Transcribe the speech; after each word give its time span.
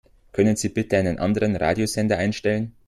Können 0.31 0.55
Sie 0.55 0.69
bitte 0.69 0.97
einen 0.97 1.19
anderen 1.19 1.55
Radiosender 1.55 2.17
einstellen? 2.17 2.73